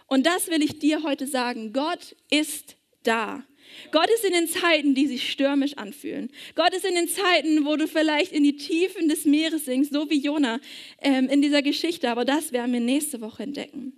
[0.06, 1.72] Und das will ich dir heute sagen.
[1.72, 3.44] Gott ist da.
[3.90, 6.30] Gott ist in den Zeiten, die sich stürmisch anfühlen.
[6.54, 10.08] Gott ist in den Zeiten, wo du vielleicht in die Tiefen des Meeres singst, so
[10.10, 10.60] wie Jona
[11.00, 12.10] ähm, in dieser Geschichte.
[12.10, 13.92] Aber das werden wir nächste Woche entdecken.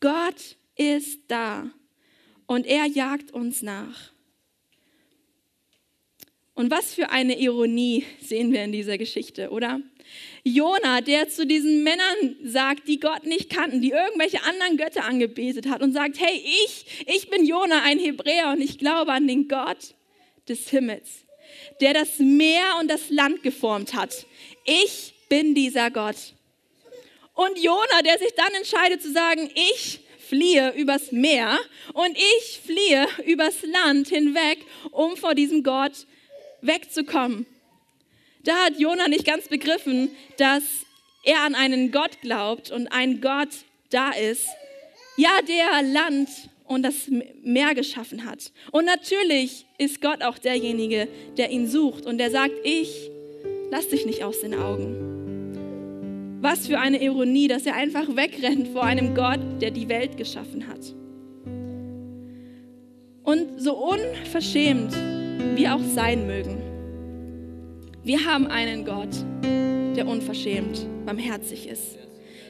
[0.00, 1.70] Gott ist da
[2.46, 4.12] und er jagt uns nach.
[6.54, 9.80] Und was für eine Ironie sehen wir in dieser Geschichte, oder?
[10.48, 15.66] Jona, der zu diesen Männern sagt, die Gott nicht kannten, die irgendwelche anderen Götter angebetet
[15.66, 19.48] hat und sagt, hey, ich, ich bin Jona, ein Hebräer und ich glaube an den
[19.48, 19.96] Gott
[20.48, 21.24] des Himmels,
[21.80, 24.24] der das Meer und das Land geformt hat.
[24.64, 26.34] Ich bin dieser Gott.
[27.34, 31.58] Und Jona, der sich dann entscheidet zu sagen, ich fliehe übers Meer
[31.92, 34.58] und ich fliehe übers Land hinweg,
[34.92, 36.06] um vor diesem Gott
[36.60, 37.46] wegzukommen.
[38.46, 40.62] Da hat Jona nicht ganz begriffen, dass
[41.24, 43.48] er an einen Gott glaubt und ein Gott
[43.90, 44.46] da ist,
[45.16, 46.28] ja, der Land
[46.64, 47.10] und das
[47.42, 48.52] Meer geschaffen hat.
[48.70, 53.10] Und natürlich ist Gott auch derjenige, der ihn sucht und der sagt, ich
[53.72, 56.38] lass dich nicht aus den Augen.
[56.40, 60.68] Was für eine Ironie, dass er einfach wegrennt vor einem Gott, der die Welt geschaffen
[60.68, 60.94] hat.
[63.24, 64.94] Und so unverschämt
[65.56, 66.65] wir auch sein mögen,
[68.06, 69.08] wir haben einen Gott,
[69.96, 71.98] der unverschämt barmherzig ist,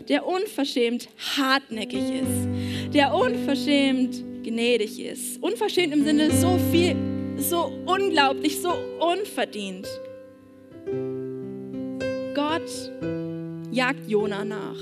[0.06, 5.42] der unverschämt hartnäckig ist, der unverschämt gnädig ist.
[5.42, 6.94] Unverschämt im Sinne so viel,
[7.38, 9.88] so unglaublich, so unverdient.
[12.34, 12.92] Gott
[13.70, 14.76] jagt Jona nach.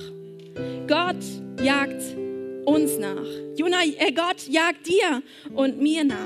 [0.89, 1.25] Gott
[1.65, 2.03] jagt
[2.65, 3.29] uns nach.
[3.57, 5.23] Jona, äh, Gott jagt dir
[5.55, 6.17] und mir nach.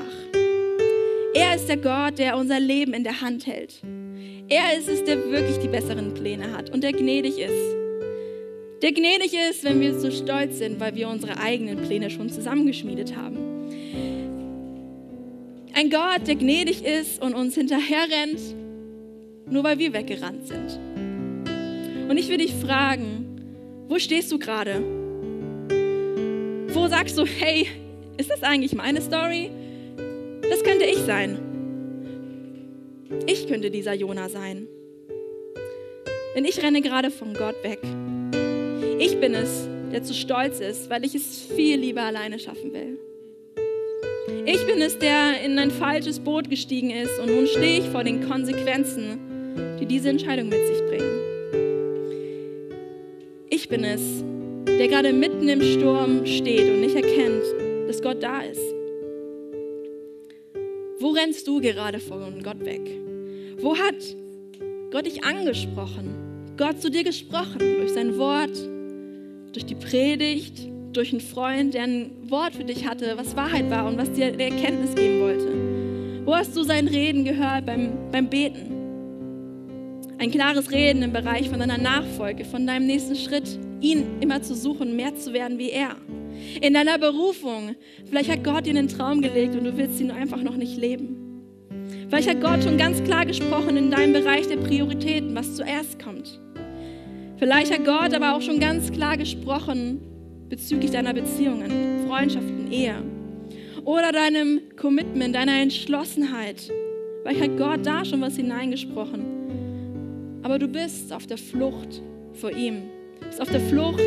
[1.34, 3.82] Er ist der Gott, der unser Leben in der Hand hält.
[4.50, 7.76] Er ist es, der wirklich die besseren Pläne hat und der gnädig ist.
[8.80, 13.14] Der gnädig ist, wenn wir so stolz sind, weil wir unsere eigenen Pläne schon zusammengeschmiedet
[13.14, 13.36] haben.
[15.74, 18.40] Ein Gott, der gnädig ist und uns hinterherrennt,
[19.50, 20.78] nur weil wir weggerannt sind.
[22.08, 24.82] Und ich will dich fragen, wo stehst du gerade?
[26.72, 27.66] Wo sagst du, hey,
[28.16, 29.50] ist das eigentlich meine Story?
[30.48, 31.47] Das könnte ich sein.
[33.26, 34.68] Ich könnte dieser Jona sein.
[36.34, 37.80] Denn ich renne gerade von Gott weg.
[38.98, 42.98] Ich bin es, der zu stolz ist, weil ich es viel lieber alleine schaffen will.
[44.44, 48.04] Ich bin es, der in ein falsches Boot gestiegen ist und nun stehe ich vor
[48.04, 49.18] den Konsequenzen,
[49.80, 51.20] die diese Entscheidung mit sich bringen.
[53.50, 54.24] Ich bin es,
[54.66, 57.44] der gerade mitten im Sturm steht und nicht erkennt,
[57.88, 58.60] dass Gott da ist.
[61.00, 62.80] Wo rennst du gerade von Gott weg?
[63.60, 63.94] Wo hat
[64.90, 66.54] Gott dich angesprochen?
[66.56, 68.56] Gott zu dir gesprochen durch sein Wort,
[69.52, 73.86] durch die Predigt, durch einen Freund, der ein Wort für dich hatte, was Wahrheit war
[73.86, 76.26] und was dir eine Erkenntnis geben wollte.
[76.26, 78.74] Wo hast du sein Reden gehört beim, beim Beten?
[80.18, 84.56] Ein klares Reden im Bereich von deiner Nachfolge, von deinem nächsten Schritt, ihn immer zu
[84.56, 85.94] suchen, mehr zu werden wie er
[86.60, 87.74] in deiner Berufung.
[88.06, 91.16] Vielleicht hat Gott dir einen Traum gelegt und du willst ihn einfach noch nicht leben.
[92.08, 96.40] Vielleicht hat Gott schon ganz klar gesprochen in deinem Bereich der Prioritäten, was zuerst kommt.
[97.36, 100.00] Vielleicht hat Gott aber auch schon ganz klar gesprochen
[100.48, 103.02] bezüglich deiner Beziehungen, Freundschaften, Ehe.
[103.84, 106.70] Oder deinem Commitment, deiner Entschlossenheit.
[107.22, 110.40] Vielleicht hat Gott da schon was hineingesprochen.
[110.42, 112.82] Aber du bist auf der Flucht vor ihm.
[113.38, 114.02] Bist auf der Flucht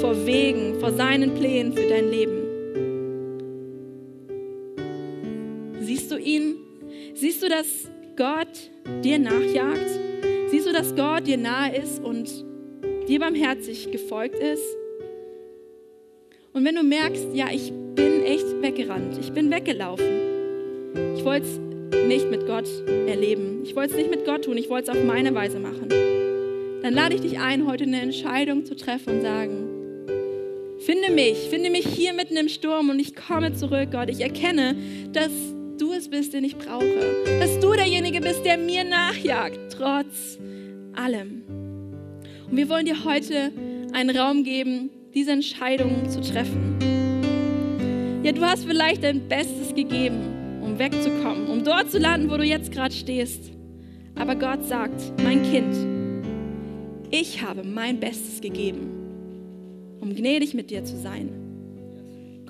[0.00, 2.42] vor Wegen, vor seinen Plänen für dein Leben.
[5.80, 6.56] Siehst du ihn?
[7.14, 8.70] Siehst du, dass Gott
[9.02, 9.88] dir nachjagt?
[10.50, 12.28] Siehst du, dass Gott dir nahe ist und
[13.08, 14.64] dir barmherzig gefolgt ist?
[16.52, 20.04] Und wenn du merkst, ja, ich bin echt weggerannt, ich bin weggelaufen,
[21.16, 21.58] ich wollte es
[22.06, 25.02] nicht mit Gott erleben, ich wollte es nicht mit Gott tun, ich wollte es auf
[25.02, 25.88] meine Weise machen,
[26.82, 29.76] dann lade ich dich ein, heute eine Entscheidung zu treffen und sagen,
[30.80, 34.08] finde mich, finde mich hier mitten im Sturm und ich komme zurück, Gott.
[34.08, 34.76] Ich erkenne,
[35.12, 35.30] dass
[35.78, 40.38] du es bist, den ich brauche, dass du derjenige bist, der mir nachjagt, trotz
[40.94, 41.42] allem.
[42.50, 43.52] Und wir wollen dir heute
[43.92, 46.76] einen Raum geben, diese Entscheidung zu treffen.
[48.22, 52.44] Ja, du hast vielleicht dein Bestes gegeben, um wegzukommen, um dort zu landen, wo du
[52.44, 53.52] jetzt gerade stehst.
[54.14, 55.95] Aber Gott sagt, mein Kind,
[57.10, 61.30] ich habe mein Bestes gegeben, um gnädig mit dir zu sein.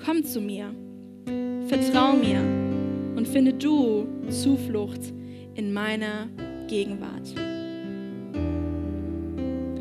[0.03, 0.73] Komm zu mir,
[1.67, 2.39] vertrau mir
[3.15, 5.13] und finde du Zuflucht
[5.55, 6.29] in meiner
[6.67, 7.33] Gegenwart.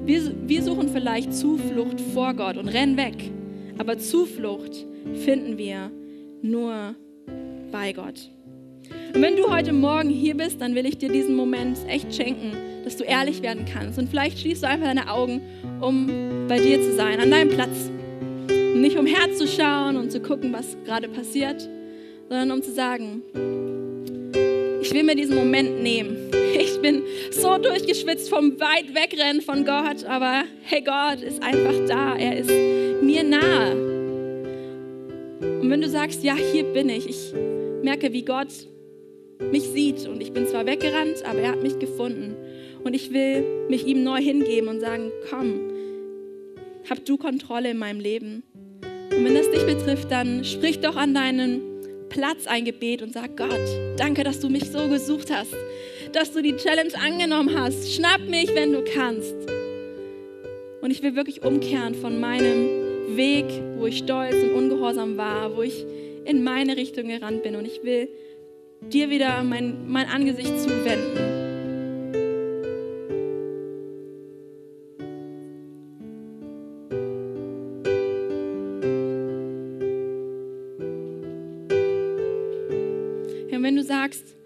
[0.05, 3.31] Wir, wir suchen vielleicht Zuflucht vor Gott und rennen weg,
[3.79, 5.91] aber Zuflucht finden wir
[6.43, 6.95] nur
[7.73, 8.31] bei Gott.
[9.14, 12.53] Und wenn du heute Morgen hier bist, dann will ich dir diesen Moment echt schenken,
[12.85, 13.99] dass du ehrlich werden kannst.
[13.99, 15.40] Und vielleicht schließt du einfach deine Augen,
[15.81, 17.90] um bei dir zu sein, an deinem Platz.
[18.49, 21.68] Und nicht umherzuschauen und zu gucken, was gerade passiert,
[22.29, 23.22] sondern um zu sagen,
[24.83, 26.16] ich will mir diesen Moment nehmen.
[26.59, 32.16] Ich bin so durchgeschwitzt vom weit wegrennen von Gott, aber hey, Gott ist einfach da.
[32.16, 32.51] Er ist
[33.03, 33.77] mir nahe.
[35.61, 37.35] Und wenn du sagst, ja, hier bin ich, ich
[37.83, 38.49] merke, wie Gott
[39.40, 42.35] mich sieht und ich bin zwar weggerannt, aber er hat mich gefunden.
[42.85, 45.72] Und ich will mich ihm neu hingeben und sagen, komm,
[46.88, 48.42] hab du Kontrolle in meinem Leben.
[49.11, 51.62] Und wenn das dich betrifft, dann sprich doch an deinen
[52.09, 53.61] Platz ein Gebet und sag, Gott,
[53.96, 55.55] danke, dass du mich so gesucht hast,
[56.12, 57.92] dass du die Challenge angenommen hast.
[57.92, 59.35] Schnapp mich, wenn du kannst.
[60.81, 63.46] Und ich will wirklich umkehren von meinem Weg,
[63.79, 65.85] wo ich stolz und ungehorsam war, wo ich
[66.25, 67.57] in meine Richtung gerannt bin.
[67.57, 68.09] Und ich will
[68.81, 71.17] dir wieder mein, mein Angesicht zuwenden.
[83.51, 84.37] Ja, wenn du sagst,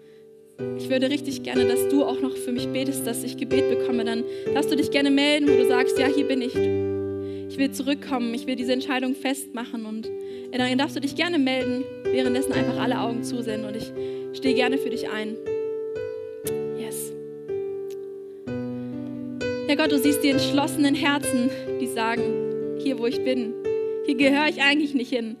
[0.77, 4.05] ich würde richtig gerne, dass du auch noch für mich betest, dass ich Gebet bekomme,
[4.05, 6.55] dann darfst du dich gerne melden, wo du sagst, ja, hier bin ich.
[6.55, 10.09] Ich will zurückkommen, ich will diese Entscheidung festmachen und
[10.51, 13.91] dann darfst du dich gerne melden, währenddessen einfach alle Augen zu sind und ich
[14.41, 15.37] stehe gerne für dich ein.
[16.75, 17.13] Yes.
[19.67, 23.53] Ja Gott, du siehst die entschlossenen Herzen, die sagen, hier wo ich bin,
[24.07, 25.37] hier gehöre ich eigentlich nicht hin.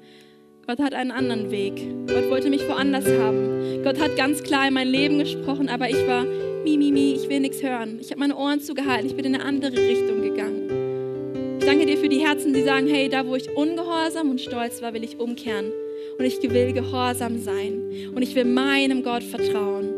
[0.67, 1.81] Gott hat einen anderen Weg.
[2.05, 3.81] Gott wollte mich woanders haben.
[3.83, 6.23] Gott hat ganz klar in mein Leben gesprochen, aber ich war
[6.63, 7.97] mi, mi, mi, ich will nichts hören.
[7.99, 11.57] Ich habe meine Ohren zugehalten, ich bin in eine andere Richtung gegangen.
[11.59, 14.83] Ich danke dir für die Herzen, die sagen, hey, da wo ich ungehorsam und stolz
[14.83, 15.71] war, will ich umkehren.
[16.21, 18.11] Und ich will gehorsam sein.
[18.13, 19.89] Und ich will meinem Gott vertrauen.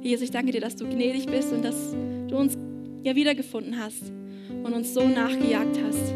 [0.00, 1.94] Jesus, ich danke dir, dass du gnädig bist und dass
[2.28, 2.56] du uns
[3.02, 4.10] ja wiedergefunden hast
[4.64, 6.14] und uns so nachgejagt hast.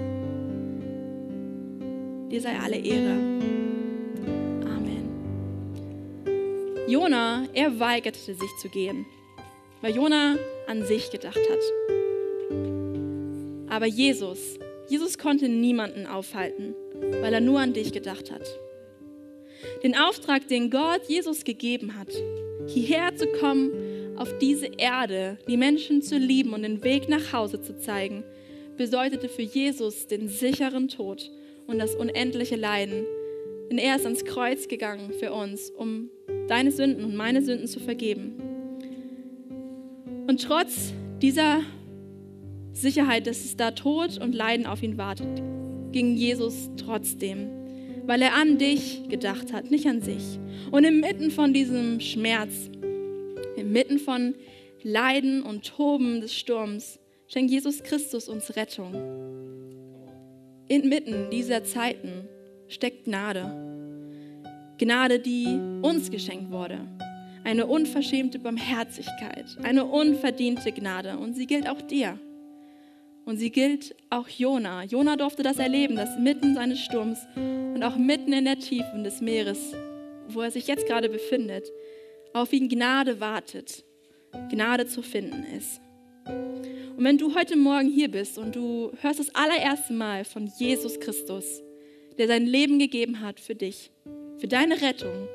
[2.31, 3.19] Dir sei alle Ehre.
[4.65, 5.11] Amen.
[6.89, 9.05] Jona, er weigerte sich zu gehen,
[9.83, 10.37] weil Jona
[10.67, 11.61] an sich gedacht hat.
[13.69, 16.75] Aber Jesus, Jesus konnte niemanden aufhalten,
[17.21, 18.47] weil er nur an dich gedacht hat.
[19.83, 22.09] Den Auftrag, den Gott Jesus gegeben hat,
[22.67, 23.71] hierher zu kommen,
[24.17, 28.25] auf diese Erde, die Menschen zu lieben und den Weg nach Hause zu zeigen,
[28.77, 31.31] bedeutete für Jesus den sicheren Tod
[31.67, 33.05] und das unendliche Leiden.
[33.71, 36.11] Denn er ist ans Kreuz gegangen für uns, um
[36.49, 38.35] deine Sünden und meine Sünden zu vergeben.
[40.27, 41.61] Und trotz dieser
[42.73, 45.43] Sicherheit, dass es da Tod und Leiden auf ihn wartet,
[45.93, 47.49] ging Jesus trotzdem,
[48.07, 50.39] weil er an dich gedacht hat, nicht an sich.
[50.71, 52.71] Und inmitten von diesem Schmerz,
[53.57, 54.35] inmitten von
[54.83, 56.99] Leiden und Toben des Sturms,
[57.29, 58.95] schenkt Jesus Christus uns Rettung.
[60.69, 62.29] Inmitten dieser Zeiten
[62.69, 63.73] steckt Gnade.
[64.79, 65.47] Gnade, die
[65.83, 66.81] uns geschenkt wurde.
[67.45, 71.19] Eine unverschämte Barmherzigkeit, eine unverdiente Gnade.
[71.19, 72.19] Und sie gilt auch dir.
[73.25, 74.85] Und sie gilt auch Jona.
[74.85, 79.21] Jona durfte das erleben, dass mitten seines Sturms und auch mitten in der Tiefen des
[79.21, 79.75] Meeres,
[80.29, 81.71] wo er sich jetzt gerade befindet,
[82.33, 83.85] auf ihn Gnade wartet,
[84.51, 85.81] Gnade zu finden ist.
[86.97, 91.01] Und wenn du heute Morgen hier bist und du hörst das allererste Mal von Jesus
[91.01, 91.63] Christus,
[92.19, 93.91] der sein Leben gegeben hat für dich,
[94.39, 95.29] für deine Rettung.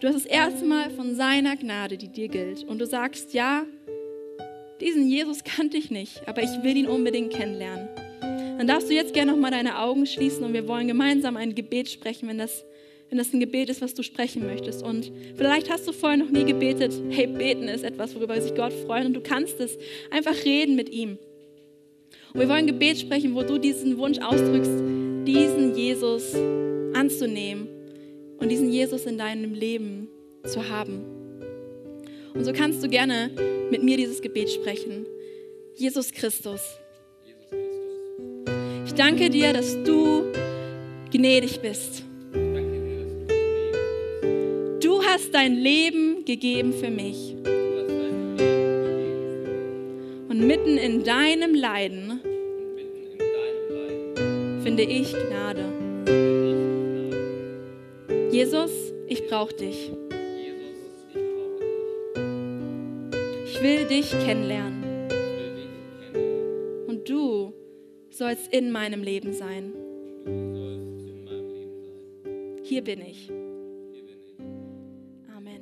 [0.00, 2.64] Du hast das erste Mal von seiner Gnade, die dir gilt.
[2.64, 3.66] Und du sagst, ja,
[4.80, 7.88] diesen Jesus kannte ich nicht, aber ich will ihn unbedingt kennenlernen.
[8.58, 11.88] Dann darfst du jetzt gerne nochmal deine Augen schließen und wir wollen gemeinsam ein Gebet
[11.88, 12.64] sprechen, wenn das,
[13.08, 14.82] wenn das ein Gebet ist, was du sprechen möchtest.
[14.82, 16.92] Und vielleicht hast du vorher noch nie gebetet.
[17.08, 19.78] Hey, beten ist etwas, worüber sich Gott freut und du kannst es.
[20.10, 21.18] Einfach reden mit ihm.
[22.32, 24.78] Und wir wollen ein Gebet sprechen, wo du diesen Wunsch ausdrückst,
[25.26, 26.34] diesen Jesus
[26.94, 27.68] anzunehmen
[28.38, 30.08] und diesen Jesus in deinem Leben
[30.44, 31.19] zu haben.
[32.34, 33.30] Und so kannst du gerne
[33.70, 35.06] mit mir dieses Gebet sprechen.
[35.74, 36.60] Jesus Christus.
[38.86, 40.24] Ich danke dir, dass du
[41.10, 42.04] gnädig bist.
[44.80, 47.34] Du hast dein Leben gegeben für mich.
[50.28, 52.20] Und mitten in deinem Leiden
[54.62, 55.64] finde ich Gnade.
[58.30, 58.70] Jesus,
[59.08, 59.90] ich brauche dich.
[63.60, 65.08] Ich will dich kennenlernen.
[66.88, 67.52] Und du
[68.10, 69.74] sollst in meinem Leben sein.
[72.62, 73.30] Hier bin ich.
[75.36, 75.60] Amen.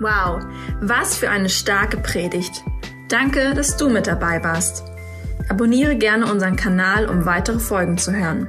[0.00, 0.42] Wow,
[0.80, 2.64] was für eine starke Predigt.
[3.10, 4.82] Danke, dass du mit dabei warst.
[5.50, 8.48] Abonniere gerne unseren Kanal, um weitere Folgen zu hören.